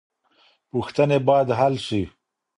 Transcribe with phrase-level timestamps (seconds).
[0.71, 2.01] پوښتنې بايد حل سي.